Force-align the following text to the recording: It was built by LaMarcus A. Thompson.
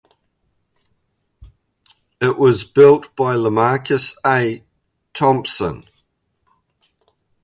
It 2.19 2.39
was 2.39 2.63
built 2.63 3.15
by 3.15 3.35
LaMarcus 3.35 4.15
A. 4.25 4.63
Thompson. 5.13 5.83